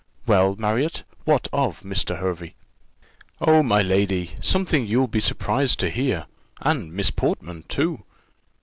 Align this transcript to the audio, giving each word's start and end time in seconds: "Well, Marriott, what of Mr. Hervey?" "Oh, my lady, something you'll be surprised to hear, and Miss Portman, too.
"Well, 0.25 0.55
Marriott, 0.55 1.03
what 1.25 1.47
of 1.53 1.81
Mr. 1.83 2.17
Hervey?" 2.17 2.55
"Oh, 3.39 3.61
my 3.61 3.83
lady, 3.83 4.31
something 4.41 4.87
you'll 4.87 5.05
be 5.07 5.19
surprised 5.19 5.79
to 5.81 5.91
hear, 5.91 6.25
and 6.59 6.91
Miss 6.91 7.11
Portman, 7.11 7.65
too. 7.69 8.01